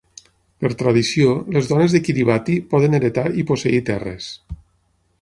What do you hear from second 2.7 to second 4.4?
poden heretar i posseir terres.